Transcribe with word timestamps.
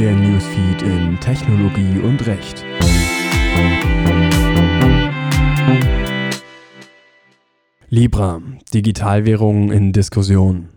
der 0.00 0.14
Newsfeed 0.14 0.80
in 0.80 1.20
Technologie 1.20 1.98
und 2.02 2.26
Recht. 2.26 2.64
Libra, 7.90 8.40
Digitalwährungen 8.72 9.70
in 9.70 9.92
Diskussion. 9.92 10.70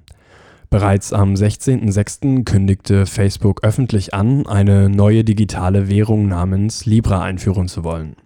Bereits 0.70 1.14
am 1.14 1.36
16.06. 1.36 2.44
kündigte 2.44 3.06
Facebook 3.06 3.64
öffentlich 3.64 4.14
an, 4.14 4.46
eine 4.46 4.90
neue 4.90 5.24
digitale 5.24 5.88
Währung 5.88 6.28
namens 6.28 6.86
Libra 6.86 7.22
einführen 7.22 7.70
zu 7.70 7.86
wollen. 7.86 8.18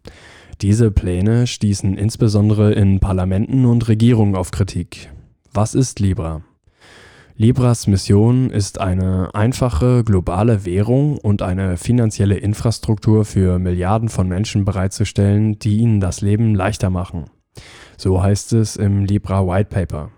Diese 0.61 0.89
Pläne 0.89 1.45
stießen 1.45 1.95
insbesondere 1.95 2.73
in 2.73 2.99
Parlamenten 2.99 3.65
und 3.65 3.87
Regierungen 3.87 4.35
auf 4.35 4.49
Kritik. 4.49 5.11
Was 5.53 5.75
ist 5.75 5.99
Libra? 5.99 6.41
Libras 7.39 7.85
Mission 7.85 8.49
ist 8.49 8.81
eine 8.81 9.29
einfache 9.35 10.03
globale 10.03 10.65
Währung 10.65 11.19
und 11.19 11.43
eine 11.43 11.77
finanzielle 11.77 12.37
Infrastruktur 12.37 13.25
für 13.25 13.59
Milliarden 13.59 14.09
von 14.09 14.27
Menschen 14.27 14.65
bereitzustellen, 14.65 15.59
die 15.59 15.77
ihnen 15.77 15.99
das 15.99 16.21
Leben 16.21 16.55
leichter 16.55 16.89
machen. 16.89 17.25
So 17.95 18.23
heißt 18.23 18.53
es 18.53 18.75
im 18.75 19.05
Libra 19.05 19.45
White 19.45 19.69
Paper. 19.69 20.09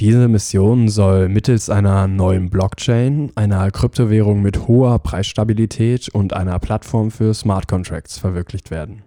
Diese 0.00 0.28
Mission 0.28 0.88
soll 0.88 1.30
mittels 1.30 1.70
einer 1.70 2.08
neuen 2.08 2.50
Blockchain, 2.50 3.32
einer 3.36 3.70
Kryptowährung 3.70 4.42
mit 4.42 4.68
hoher 4.68 4.98
Preisstabilität 4.98 6.10
und 6.10 6.34
einer 6.34 6.58
Plattform 6.58 7.10
für 7.10 7.32
Smart 7.32 7.68
Contracts 7.68 8.18
verwirklicht 8.18 8.70
werden. 8.70 9.02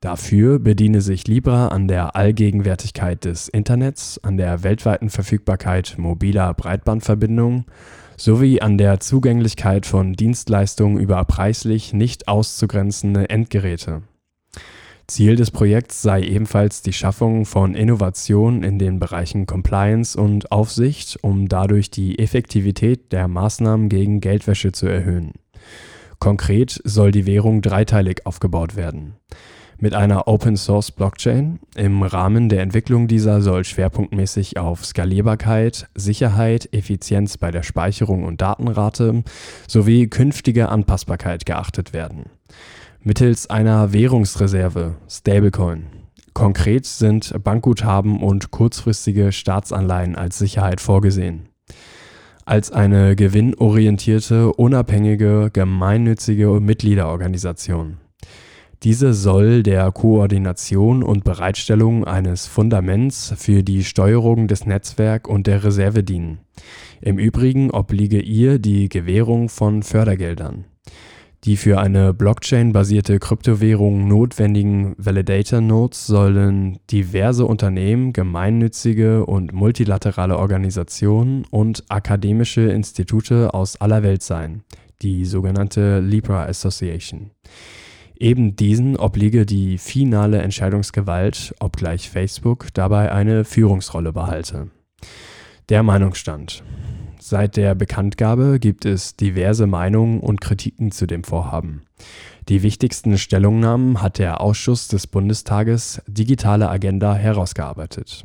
Dafür 0.00 0.60
bediene 0.60 1.00
sich 1.00 1.26
Libra 1.26 1.68
an 1.68 1.88
der 1.88 2.14
Allgegenwärtigkeit 2.14 3.24
des 3.24 3.48
Internets, 3.48 4.20
an 4.22 4.36
der 4.36 4.62
weltweiten 4.62 5.10
Verfügbarkeit 5.10 5.96
mobiler 5.98 6.54
Breitbandverbindungen 6.54 7.64
sowie 8.16 8.60
an 8.60 8.78
der 8.78 9.00
Zugänglichkeit 9.00 9.86
von 9.86 10.12
Dienstleistungen 10.12 11.00
über 11.00 11.24
preislich 11.24 11.92
nicht 11.92 12.28
auszugrenzende 12.28 13.28
Endgeräte. 13.28 14.02
Ziel 15.08 15.34
des 15.34 15.50
Projekts 15.50 16.02
sei 16.02 16.22
ebenfalls 16.22 16.82
die 16.82 16.92
Schaffung 16.92 17.44
von 17.44 17.74
Innovationen 17.74 18.62
in 18.62 18.78
den 18.78 19.00
Bereichen 19.00 19.46
Compliance 19.46 20.20
und 20.20 20.52
Aufsicht, 20.52 21.18
um 21.22 21.48
dadurch 21.48 21.90
die 21.90 22.20
Effektivität 22.20 23.10
der 23.10 23.26
Maßnahmen 23.26 23.88
gegen 23.88 24.20
Geldwäsche 24.20 24.70
zu 24.70 24.86
erhöhen. 24.86 25.32
Konkret 26.20 26.80
soll 26.84 27.10
die 27.10 27.26
Währung 27.26 27.62
dreiteilig 27.62 28.26
aufgebaut 28.26 28.76
werden 28.76 29.14
mit 29.80 29.94
einer 29.94 30.28
Open-Source-Blockchain. 30.28 31.58
Im 31.76 32.02
Rahmen 32.02 32.48
der 32.48 32.62
Entwicklung 32.62 33.08
dieser 33.08 33.40
soll 33.40 33.64
schwerpunktmäßig 33.64 34.58
auf 34.58 34.84
Skalierbarkeit, 34.84 35.88
Sicherheit, 35.94 36.68
Effizienz 36.72 37.38
bei 37.38 37.50
der 37.50 37.62
Speicherung 37.62 38.24
und 38.24 38.40
Datenrate 38.40 39.22
sowie 39.66 40.08
künftige 40.08 40.68
Anpassbarkeit 40.68 41.46
geachtet 41.46 41.92
werden. 41.92 42.26
Mittels 43.02 43.48
einer 43.48 43.92
Währungsreserve, 43.92 44.96
Stablecoin. 45.08 45.86
Konkret 46.34 46.86
sind 46.86 47.34
Bankguthaben 47.42 48.22
und 48.22 48.50
kurzfristige 48.50 49.32
Staatsanleihen 49.32 50.16
als 50.16 50.38
Sicherheit 50.38 50.80
vorgesehen 50.80 51.48
als 52.48 52.72
eine 52.72 53.14
gewinnorientierte, 53.14 54.54
unabhängige, 54.54 55.50
gemeinnützige 55.52 56.60
Mitgliederorganisation. 56.60 57.98
Diese 58.84 59.12
soll 59.12 59.64
der 59.64 59.90
Koordination 59.90 61.02
und 61.02 61.24
Bereitstellung 61.24 62.04
eines 62.04 62.46
Fundaments 62.46 63.34
für 63.36 63.64
die 63.64 63.82
Steuerung 63.82 64.46
des 64.46 64.66
Netzwerks 64.66 65.28
und 65.28 65.48
der 65.48 65.64
Reserve 65.64 66.04
dienen. 66.04 66.38
Im 67.00 67.18
Übrigen 67.18 67.72
obliege 67.72 68.20
ihr 68.20 68.60
die 68.60 68.88
Gewährung 68.88 69.48
von 69.48 69.82
Fördergeldern. 69.82 70.64
Die 71.44 71.56
für 71.56 71.80
eine 71.80 72.14
Blockchain-basierte 72.14 73.18
Kryptowährung 73.18 74.06
notwendigen 74.06 74.94
Validator 74.96 75.60
Nodes 75.60 76.06
sollen 76.06 76.78
diverse 76.90 77.46
Unternehmen, 77.46 78.12
gemeinnützige 78.12 79.26
und 79.26 79.52
multilaterale 79.52 80.36
Organisationen 80.36 81.44
und 81.50 81.84
akademische 81.88 82.62
Institute 82.62 83.54
aus 83.54 83.80
aller 83.80 84.04
Welt 84.04 84.22
sein, 84.22 84.62
die 85.02 85.24
sogenannte 85.24 86.00
Libra 86.00 86.44
Association. 86.44 87.30
Eben 88.18 88.56
diesen 88.56 88.96
obliege 88.96 89.46
die 89.46 89.78
finale 89.78 90.42
Entscheidungsgewalt, 90.42 91.54
obgleich 91.60 92.10
Facebook 92.10 92.66
dabei 92.74 93.12
eine 93.12 93.44
Führungsrolle 93.44 94.12
behalte. 94.12 94.70
Der 95.68 95.84
Meinungsstand. 95.84 96.64
Seit 97.20 97.56
der 97.56 97.76
Bekanntgabe 97.76 98.58
gibt 98.58 98.86
es 98.86 99.14
diverse 99.14 99.68
Meinungen 99.68 100.18
und 100.18 100.40
Kritiken 100.40 100.90
zu 100.90 101.06
dem 101.06 101.22
Vorhaben. 101.22 101.82
Die 102.48 102.62
wichtigsten 102.62 103.18
Stellungnahmen 103.18 104.02
hat 104.02 104.18
der 104.18 104.40
Ausschuss 104.40 104.88
des 104.88 105.06
Bundestages 105.06 106.02
Digitale 106.08 106.68
Agenda 106.70 107.14
herausgearbeitet. 107.14 108.24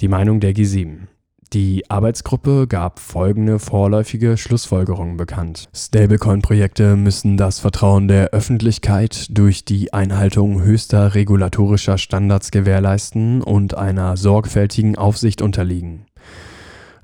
Die 0.00 0.08
Meinung 0.08 0.40
der 0.40 0.54
G7. 0.54 1.06
Die 1.52 1.90
Arbeitsgruppe 1.90 2.68
gab 2.68 3.00
folgende 3.00 3.58
vorläufige 3.58 4.36
Schlussfolgerungen 4.36 5.16
bekannt. 5.16 5.68
Stablecoin-Projekte 5.74 6.94
müssen 6.94 7.36
das 7.36 7.58
Vertrauen 7.58 8.06
der 8.06 8.28
Öffentlichkeit 8.28 9.36
durch 9.36 9.64
die 9.64 9.92
Einhaltung 9.92 10.62
höchster 10.62 11.16
regulatorischer 11.16 11.98
Standards 11.98 12.52
gewährleisten 12.52 13.42
und 13.42 13.76
einer 13.76 14.16
sorgfältigen 14.16 14.96
Aufsicht 14.96 15.42
unterliegen. 15.42 16.06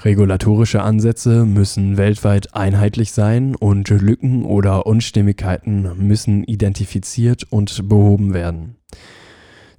Regulatorische 0.05 0.81
Ansätze 0.81 1.45
müssen 1.45 1.97
weltweit 1.97 2.55
einheitlich 2.55 3.11
sein 3.11 3.57
und 3.57 3.89
Lücken 3.89 4.45
oder 4.45 4.87
Unstimmigkeiten 4.87 5.91
müssen 5.97 6.45
identifiziert 6.45 7.43
und 7.51 7.89
behoben 7.89 8.33
werden. 8.33 8.77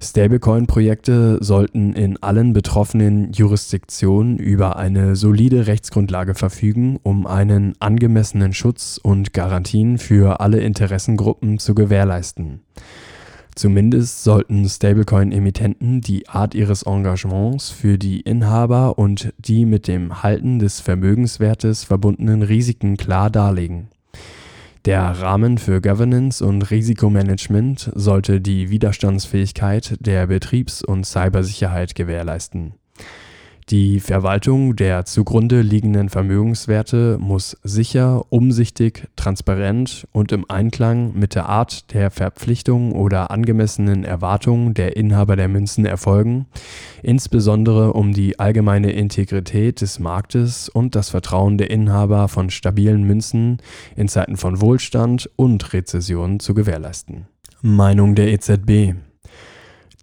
Stablecoin-Projekte 0.00 1.38
sollten 1.40 1.92
in 1.92 2.22
allen 2.22 2.52
betroffenen 2.52 3.32
Jurisdiktionen 3.32 4.38
über 4.38 4.76
eine 4.76 5.16
solide 5.16 5.66
Rechtsgrundlage 5.66 6.34
verfügen, 6.34 7.00
um 7.02 7.26
einen 7.26 7.74
angemessenen 7.80 8.52
Schutz 8.52 9.00
und 9.02 9.32
Garantien 9.32 9.98
für 9.98 10.40
alle 10.40 10.60
Interessengruppen 10.60 11.58
zu 11.58 11.74
gewährleisten. 11.74 12.60
Zumindest 13.56 14.22
sollten 14.22 14.68
Stablecoin-Emittenten 14.68 16.00
die 16.00 16.28
Art 16.28 16.54
ihres 16.54 16.84
Engagements 16.84 17.70
für 17.70 17.98
die 17.98 18.20
Inhaber 18.20 18.98
und 18.98 19.32
die 19.38 19.64
mit 19.64 19.88
dem 19.88 20.22
Halten 20.22 20.60
des 20.60 20.78
Vermögenswertes 20.78 21.82
verbundenen 21.82 22.42
Risiken 22.42 22.96
klar 22.96 23.30
darlegen 23.30 23.88
der 24.84 25.02
Rahmen 25.02 25.58
für 25.58 25.80
Governance 25.80 26.44
und 26.44 26.70
Risikomanagement 26.70 27.90
sollte 27.94 28.40
die 28.40 28.70
Widerstandsfähigkeit 28.70 29.96
der 30.00 30.26
Betriebs 30.26 30.82
und 30.82 31.04
Cybersicherheit 31.04 31.94
gewährleisten 31.94 32.74
die 33.70 34.00
Verwaltung 34.00 34.76
der 34.76 35.04
zugrunde 35.04 35.60
liegenden 35.60 36.08
Vermögenswerte 36.08 37.18
muss 37.20 37.56
sicher, 37.62 38.24
umsichtig, 38.30 39.08
transparent 39.16 40.06
und 40.12 40.32
im 40.32 40.48
Einklang 40.48 41.12
mit 41.14 41.34
der 41.34 41.48
Art 41.48 41.92
der 41.92 42.10
Verpflichtung 42.10 42.92
oder 42.92 43.30
angemessenen 43.30 44.04
Erwartungen 44.04 44.72
der 44.72 44.96
Inhaber 44.96 45.36
der 45.36 45.48
Münzen 45.48 45.84
erfolgen, 45.84 46.46
insbesondere 47.02 47.92
um 47.92 48.14
die 48.14 48.38
allgemeine 48.38 48.92
Integrität 48.92 49.82
des 49.82 49.98
Marktes 49.98 50.68
und 50.68 50.94
das 50.94 51.10
Vertrauen 51.10 51.58
der 51.58 51.70
Inhaber 51.70 52.28
von 52.28 52.50
stabilen 52.50 53.04
Münzen 53.04 53.58
in 53.96 54.08
Zeiten 54.08 54.36
von 54.36 54.60
Wohlstand 54.62 55.28
und 55.36 55.72
Rezession 55.74 56.40
zu 56.40 56.54
gewährleisten. 56.54 57.26
Meinung 57.60 58.14
der 58.14 58.32
EZB 58.32 58.94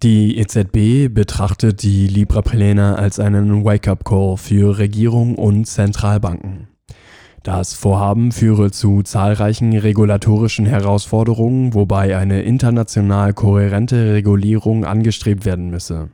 die 0.03 0.37
EZB 0.37 1.13
betrachtet 1.13 1.81
die 1.81 2.07
Libra-Pläne 2.07 2.97
als 2.97 3.19
einen 3.19 3.63
Wake-up-Call 3.63 4.37
für 4.37 4.77
Regierung 4.77 5.35
und 5.35 5.65
Zentralbanken. 5.65 6.67
Das 7.43 7.73
Vorhaben 7.73 8.31
führe 8.31 8.71
zu 8.71 9.03
zahlreichen 9.03 9.77
regulatorischen 9.77 10.65
Herausforderungen, 10.65 11.73
wobei 11.75 12.17
eine 12.17 12.41
international 12.41 13.33
kohärente 13.33 14.13
Regulierung 14.13 14.83
angestrebt 14.83 15.45
werden 15.45 15.69
müsse. 15.69 16.09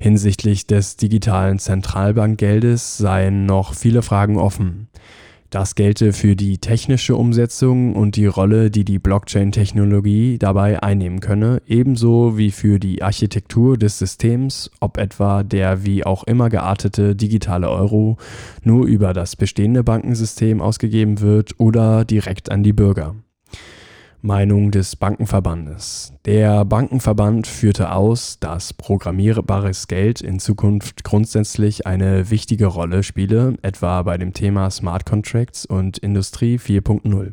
Hinsichtlich 0.00 0.66
des 0.66 0.96
digitalen 0.96 1.60
Zentralbankgeldes 1.60 2.98
seien 2.98 3.46
noch 3.46 3.74
viele 3.74 4.02
Fragen 4.02 4.36
offen. 4.36 4.88
Das 5.52 5.74
gelte 5.74 6.14
für 6.14 6.34
die 6.34 6.56
technische 6.56 7.14
Umsetzung 7.14 7.94
und 7.94 8.16
die 8.16 8.24
Rolle, 8.24 8.70
die 8.70 8.86
die 8.86 8.98
Blockchain-Technologie 8.98 10.38
dabei 10.38 10.82
einnehmen 10.82 11.20
könne, 11.20 11.60
ebenso 11.66 12.38
wie 12.38 12.50
für 12.50 12.78
die 12.78 13.02
Architektur 13.02 13.76
des 13.76 13.98
Systems, 13.98 14.70
ob 14.80 14.96
etwa 14.96 15.42
der 15.42 15.84
wie 15.84 16.06
auch 16.06 16.24
immer 16.24 16.48
geartete 16.48 17.14
digitale 17.14 17.68
Euro 17.68 18.16
nur 18.64 18.86
über 18.86 19.12
das 19.12 19.36
bestehende 19.36 19.84
Bankensystem 19.84 20.62
ausgegeben 20.62 21.20
wird 21.20 21.60
oder 21.60 22.06
direkt 22.06 22.50
an 22.50 22.62
die 22.62 22.72
Bürger. 22.72 23.14
Meinung 24.24 24.70
des 24.70 24.94
Bankenverbandes. 24.94 26.12
Der 26.26 26.64
Bankenverband 26.64 27.48
führte 27.48 27.90
aus, 27.90 28.38
dass 28.38 28.72
programmierbares 28.72 29.88
Geld 29.88 30.20
in 30.20 30.38
Zukunft 30.38 31.02
grundsätzlich 31.02 31.88
eine 31.88 32.30
wichtige 32.30 32.66
Rolle 32.66 33.02
spiele, 33.02 33.56
etwa 33.62 34.00
bei 34.02 34.18
dem 34.18 34.32
Thema 34.32 34.70
Smart 34.70 35.06
Contracts 35.06 35.66
und 35.66 35.98
Industrie 35.98 36.58
4.0. 36.58 37.32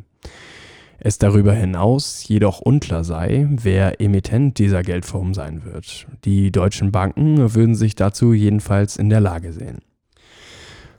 Es 0.98 1.18
darüber 1.18 1.52
hinaus 1.52 2.26
jedoch 2.26 2.60
unklar 2.60 3.04
sei, 3.04 3.46
wer 3.48 4.00
Emittent 4.00 4.58
dieser 4.58 4.82
Geldform 4.82 5.32
sein 5.32 5.64
wird. 5.64 6.08
Die 6.24 6.50
deutschen 6.50 6.90
Banken 6.90 7.54
würden 7.54 7.76
sich 7.76 7.94
dazu 7.94 8.32
jedenfalls 8.32 8.96
in 8.96 9.10
der 9.10 9.20
Lage 9.20 9.52
sehen. 9.52 9.78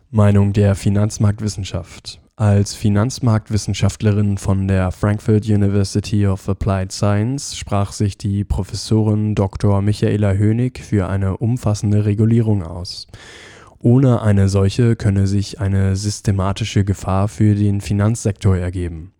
Meinung 0.09 0.53
der 0.53 0.75
Finanzmarktwissenschaft. 0.75 2.21
Als 2.41 2.73
Finanzmarktwissenschaftlerin 2.73 4.39
von 4.39 4.67
der 4.67 4.91
Frankfurt 4.91 5.45
University 5.45 6.25
of 6.25 6.49
Applied 6.49 6.91
Science 6.91 7.55
sprach 7.55 7.91
sich 7.91 8.17
die 8.17 8.43
Professorin 8.43 9.35
Dr. 9.35 9.83
Michaela 9.83 10.33
Hönig 10.33 10.79
für 10.79 11.07
eine 11.07 11.37
umfassende 11.37 12.03
Regulierung 12.05 12.63
aus. 12.63 13.05
Ohne 13.79 14.23
eine 14.23 14.49
solche 14.49 14.95
könne 14.95 15.27
sich 15.27 15.61
eine 15.61 15.95
systematische 15.95 16.83
Gefahr 16.83 17.27
für 17.27 17.53
den 17.53 17.79
Finanzsektor 17.79 18.57
ergeben. 18.57 19.13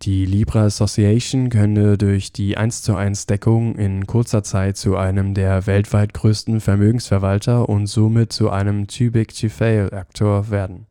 Die 0.00 0.24
Libra 0.24 0.64
Association 0.64 1.50
könne 1.50 1.98
durch 1.98 2.32
die 2.32 2.56
1 2.56 2.80
zu 2.80 2.96
1 2.96 3.26
Deckung 3.26 3.76
in 3.76 4.06
kurzer 4.06 4.42
Zeit 4.42 4.78
zu 4.78 4.96
einem 4.96 5.34
der 5.34 5.66
weltweit 5.66 6.14
größten 6.14 6.62
Vermögensverwalter 6.62 7.68
und 7.68 7.88
somit 7.88 8.32
zu 8.32 8.48
einem 8.48 8.86
Too 8.86 9.10
Big 9.10 9.38
to 9.38 9.50
Fail 9.50 9.92
Aktor 9.92 10.48
werden. 10.48 10.86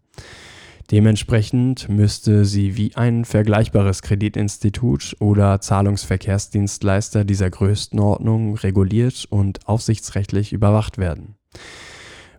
Dementsprechend 0.93 1.89
müsste 1.89 2.45
sie 2.45 2.77
wie 2.77 2.95
ein 2.95 3.25
vergleichbares 3.25 4.03
Kreditinstitut 4.03 5.15
oder 5.19 5.59
Zahlungsverkehrsdienstleister 5.59 7.25
dieser 7.25 7.49
Größenordnung 7.49 8.57
reguliert 8.57 9.25
und 9.27 9.67
aufsichtsrechtlich 9.67 10.53
überwacht 10.53 10.99
werden. 10.99 11.33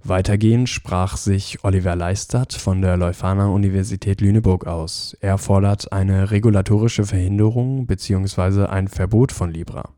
Weitergehend 0.04 0.68
sprach 0.68 1.16
sich 1.16 1.64
Oliver 1.64 1.96
Leistert 1.96 2.52
von 2.52 2.80
der 2.80 2.96
Leuphana 2.96 3.48
Universität 3.48 4.20
Lüneburg 4.20 4.68
aus. 4.68 5.16
Er 5.20 5.38
fordert 5.38 5.90
eine 5.90 6.30
regulatorische 6.30 7.06
Verhinderung 7.06 7.88
bzw. 7.88 8.66
ein 8.66 8.86
Verbot 8.86 9.32
von 9.32 9.50
Libra. 9.50 9.90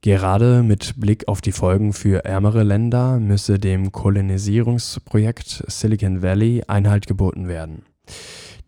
Gerade 0.00 0.62
mit 0.62 0.94
Blick 0.96 1.26
auf 1.26 1.40
die 1.40 1.52
Folgen 1.52 1.92
für 1.92 2.24
ärmere 2.24 2.62
Länder 2.62 3.18
müsse 3.18 3.58
dem 3.58 3.90
Kolonisierungsprojekt 3.90 5.64
Silicon 5.66 6.22
Valley 6.22 6.62
Einhalt 6.68 7.06
geboten 7.08 7.48
werden. 7.48 7.82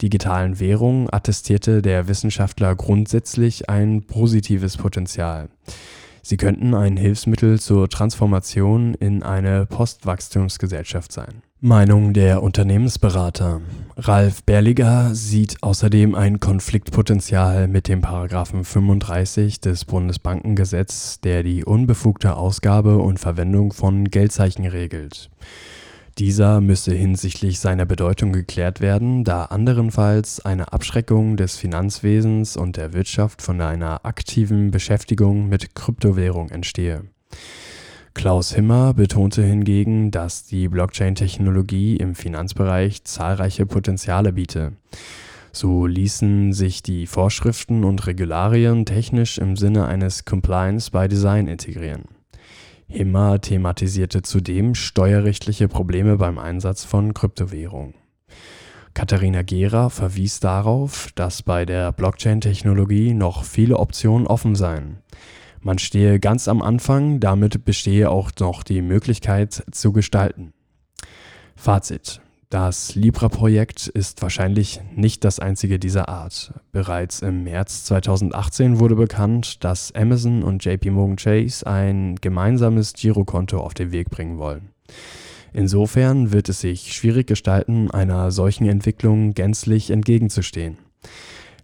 Digitalen 0.03 0.59
Währungen 0.59 1.09
attestierte 1.12 1.82
der 1.82 2.09
Wissenschaftler 2.09 2.75
grundsätzlich 2.75 3.69
ein 3.69 4.06
positives 4.06 4.77
Potenzial. 4.77 5.50
Sie 6.23 6.37
könnten 6.37 6.75
ein 6.75 6.97
Hilfsmittel 6.97 7.61
zur 7.61 7.88
Transformation 7.88 8.94
in 8.94 9.23
eine 9.23 9.67
Postwachstumsgesellschaft 9.67 11.12
sein. 11.12 11.43
Meinung 11.62 12.15
der 12.15 12.43
Unternehmensberater. 12.43 13.61
Ralf 13.99 14.43
Berliger 14.45 15.15
sieht 15.15 15.62
außerdem 15.62 16.15
ein 16.15 16.41
Konfliktpotenzial 16.41 17.69
mit 17.69 17.87
dem 17.87 18.01
Paragraphen 18.01 18.65
35 18.65 19.61
des 19.61 19.85
Bundesbankengesetz, 19.85 21.21
der 21.21 21.43
die 21.43 21.62
unbefugte 21.62 22.35
Ausgabe 22.37 22.97
und 22.97 23.21
Verwendung 23.21 23.75
von 23.75 24.07
Geldzeichen 24.07 24.65
regelt. 24.65 25.29
Dieser 26.17 26.62
müsse 26.62 26.95
hinsichtlich 26.95 27.61
seiner 27.61 27.85
Bedeutung 27.85 28.33
geklärt 28.33 28.81
werden, 28.81 29.25
da 29.25 29.45
anderenfalls 29.45 30.43
eine 30.43 30.73
Abschreckung 30.73 31.37
des 31.37 31.57
Finanzwesens 31.57 32.57
und 32.57 32.79
der 32.79 32.95
Wirtschaft 32.95 33.43
von 33.43 33.61
einer 33.61 34.07
aktiven 34.07 34.71
Beschäftigung 34.71 35.51
mit 35.51 35.75
Kryptowährung 35.75 36.49
entstehe. 36.49 37.03
Klaus 38.20 38.52
Himmer 38.52 38.93
betonte 38.93 39.43
hingegen, 39.43 40.11
dass 40.11 40.44
die 40.44 40.69
Blockchain-Technologie 40.69 41.96
im 41.96 42.14
Finanzbereich 42.14 43.02
zahlreiche 43.05 43.64
Potenziale 43.64 44.34
biete. 44.34 44.72
So 45.52 45.87
ließen 45.87 46.52
sich 46.52 46.82
die 46.82 47.06
Vorschriften 47.06 47.82
und 47.82 48.06
Regularien 48.06 48.84
technisch 48.84 49.38
im 49.38 49.56
Sinne 49.56 49.87
eines 49.87 50.26
Compliance 50.26 50.90
by 50.90 51.08
Design 51.08 51.49
integrieren. 51.49 52.05
Himmer 52.88 53.40
thematisierte 53.40 54.20
zudem 54.20 54.75
steuerrechtliche 54.75 55.69
Probleme 55.69 56.19
beim 56.19 56.37
Einsatz 56.37 56.84
von 56.84 57.14
Kryptowährungen. 57.14 57.94
Katharina 58.93 59.40
Gera 59.40 59.88
verwies 59.88 60.40
darauf, 60.40 61.08
dass 61.14 61.43
bei 61.43 61.64
der 61.64 61.90
Blockchain-Technologie 61.93 63.14
noch 63.14 63.44
viele 63.44 63.78
Optionen 63.78 64.26
offen 64.26 64.56
seien. 64.56 64.99
Man 65.62 65.79
stehe 65.79 66.19
ganz 66.19 66.49
am 66.49 66.62
Anfang, 66.62 67.21
damit 67.21 67.67
bestehe 67.67 68.11
auch 68.11 68.31
noch 68.41 68.62
die 68.62 68.81
Möglichkeit 68.81 69.62
zu 69.71 69.93
gestalten. 69.93 70.53
Fazit. 71.55 72.23
Das 72.49 72.97
Libra-Projekt 72.97 73.87
ist 73.87 74.23
wahrscheinlich 74.23 74.81
nicht 74.97 75.23
das 75.23 75.39
einzige 75.39 75.79
dieser 75.79 76.09
Art. 76.09 76.53
Bereits 76.73 77.21
im 77.21 77.45
März 77.45 77.85
2018 77.85 78.81
wurde 78.81 78.97
bekannt, 78.97 79.62
dass 79.62 79.95
Amazon 79.95 80.43
und 80.43 80.65
JP 80.65 80.91
Morgan 80.91 81.17
Chase 81.17 81.65
ein 81.65 82.17
gemeinsames 82.17 82.95
Girokonto 82.95 83.59
auf 83.59 83.75
den 83.75 83.93
Weg 83.93 84.11
bringen 84.11 84.39
wollen. 84.39 84.71
Insofern 85.53 86.33
wird 86.33 86.49
es 86.49 86.61
sich 86.61 86.93
schwierig 86.93 87.27
gestalten, 87.27 87.91
einer 87.91 88.33
solchen 88.33 88.67
Entwicklung 88.67 89.33
gänzlich 89.35 89.91
entgegenzustehen. 89.91 90.79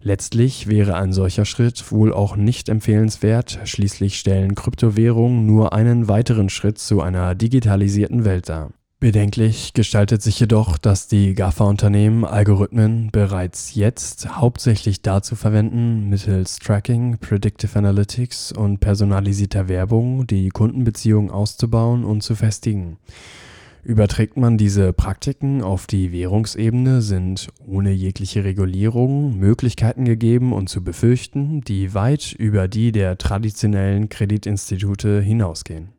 Letztlich 0.07 0.67
wäre 0.67 0.95
ein 0.95 1.11
solcher 1.11 1.43
Schritt 1.43 1.91
wohl 1.91 2.13
auch 2.13 2.37
nicht 2.37 2.69
empfehlenswert, 2.69 3.59
schließlich 3.65 4.17
stellen 4.17 4.55
Kryptowährungen 4.55 5.45
nur 5.45 5.73
einen 5.73 6.07
weiteren 6.07 6.47
Schritt 6.47 6.77
zu 6.77 7.01
einer 7.01 7.35
digitalisierten 7.35 8.23
Welt 8.23 8.47
dar. 8.47 8.69
Bedenklich 9.01 9.73
gestaltet 9.73 10.21
sich 10.21 10.39
jedoch, 10.39 10.77
dass 10.77 11.09
die 11.09 11.33
GAFA-Unternehmen 11.33 12.23
Algorithmen 12.23 13.09
bereits 13.11 13.75
jetzt 13.75 14.37
hauptsächlich 14.37 15.01
dazu 15.01 15.35
verwenden, 15.35 16.07
mittels 16.07 16.55
Tracking, 16.59 17.17
Predictive 17.17 17.77
Analytics 17.77 18.53
und 18.53 18.79
personalisierter 18.79 19.67
Werbung 19.67 20.25
die 20.25 20.47
Kundenbeziehungen 20.47 21.31
auszubauen 21.31 22.05
und 22.05 22.23
zu 22.23 22.33
festigen. 22.33 22.95
Überträgt 23.87 24.35
man 24.35 24.57
diese 24.57 24.91
Praktiken 24.91 25.61
auf 25.61 25.87
die 25.87 26.11
Währungsebene, 26.11 27.01
sind 27.01 27.47
ohne 27.65 27.91
jegliche 27.91 28.43
Regulierung 28.43 29.39
Möglichkeiten 29.39 30.03
gegeben 30.03 30.51
und 30.51 30.67
zu 30.67 30.83
befürchten, 30.83 31.61
die 31.61 31.93
weit 31.93 32.33
über 32.33 32.67
die 32.67 32.91
der 32.91 33.17
traditionellen 33.17 34.09
Kreditinstitute 34.09 35.21
hinausgehen 35.21 35.96